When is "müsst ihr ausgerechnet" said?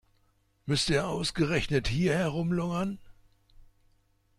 0.65-1.87